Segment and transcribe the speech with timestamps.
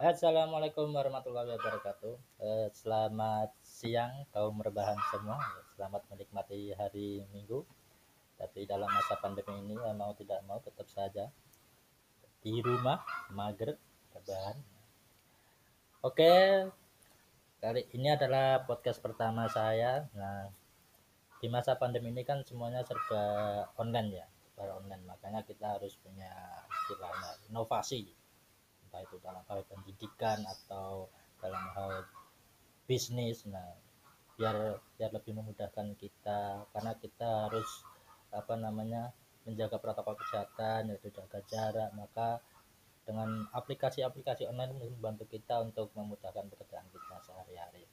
[0.00, 2.16] Assalamualaikum warahmatullahi wabarakatuh.
[2.40, 5.36] Eh, selamat siang kaum rebahan semua.
[5.76, 7.68] Selamat menikmati hari Minggu.
[8.40, 11.28] Tapi dalam masa pandemi ini ya mau tidak mau tetap saja
[12.40, 13.76] di rumah mager
[14.16, 14.56] rebahan.
[16.00, 16.64] Oke,
[17.60, 20.08] kali ini adalah podcast pertama saya.
[20.16, 20.63] Nah,
[21.44, 23.20] di masa pandemi ini kan semuanya serba
[23.76, 24.24] online ya,
[24.56, 25.04] serba online.
[25.04, 26.32] Makanya kita harus punya
[26.72, 28.08] istilahnya inovasi
[28.88, 31.12] entah itu dalam hal pendidikan atau
[31.44, 32.08] dalam hal
[32.88, 33.44] bisnis.
[33.44, 33.76] Nah
[34.40, 37.68] biar biar lebih memudahkan kita karena kita harus
[38.32, 39.12] apa namanya
[39.44, 41.92] menjaga protokol kesehatan yaitu jaga jarak.
[41.92, 42.40] Maka
[43.04, 47.84] dengan aplikasi-aplikasi online membantu kita untuk memudahkan pekerjaan kita sehari-hari.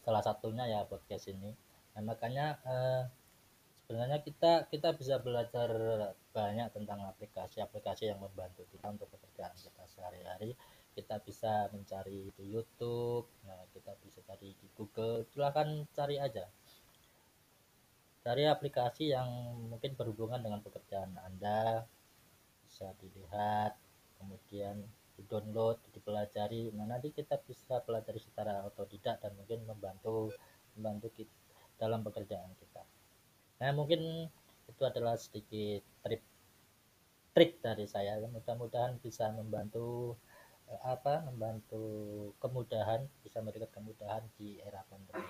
[0.00, 3.02] Salah satunya ya podcast ini nah makanya eh,
[3.92, 5.68] sebenarnya kita kita bisa belajar
[6.32, 10.56] banyak tentang aplikasi-aplikasi yang membantu kita untuk pekerjaan kita sehari-hari.
[10.92, 16.48] Kita bisa mencari di YouTube nah kita bisa cari di Google silahkan cari aja.
[18.24, 19.28] Cari aplikasi yang
[19.68, 21.84] mungkin berhubungan dengan pekerjaan Anda
[22.64, 23.76] bisa dilihat
[24.16, 24.80] kemudian
[25.12, 26.72] di download dipelajari.
[26.72, 30.32] Nah nanti kita bisa pelajari secara otodidak dan mungkin membantu
[30.72, 31.42] membantu kita
[31.82, 32.86] dalam pekerjaan kita.
[33.58, 34.30] Nah mungkin
[34.70, 36.22] itu adalah sedikit trik
[37.34, 38.22] trik dari saya.
[38.22, 40.14] Mudah-mudahan bisa membantu
[40.70, 41.82] eh, apa membantu
[42.38, 45.26] kemudahan bisa memberikan kemudahan di era pandemi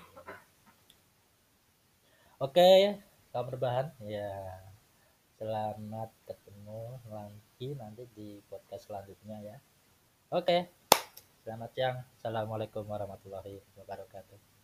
[2.43, 2.99] oke
[3.31, 4.59] kamu berbahan ya
[5.39, 9.57] selamat ketemu lagi nanti di podcast selanjutnya ya.
[10.29, 10.67] Oke
[11.43, 11.97] selamat siang.
[12.19, 14.62] Assalamualaikum warahmatullahi wabarakatuh